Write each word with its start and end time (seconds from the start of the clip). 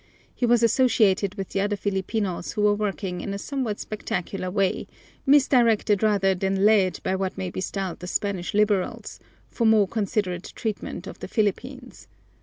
He 0.33 0.47
was 0.47 0.63
associated 0.63 1.35
with 1.35 1.49
the 1.49 1.61
other 1.61 1.75
Filipinos 1.75 2.53
who 2.53 2.63
were 2.63 2.73
working 2.73 3.21
in 3.21 3.35
a 3.35 3.37
somewhat 3.37 3.79
spectacular 3.79 4.49
way, 4.49 4.87
misdirected 5.27 6.01
rather 6.01 6.33
than 6.33 6.65
led 6.65 6.99
by 7.03 7.15
what 7.15 7.37
may 7.37 7.51
be 7.51 7.61
styled 7.61 7.99
the 7.99 8.07
Spanish 8.07 8.55
liberals, 8.55 9.19
for 9.47 9.67
more 9.67 9.87
considerate 9.87 10.53
treatment 10.55 11.05
of 11.05 11.19
the 11.19 11.27
Philippines. 11.27 12.07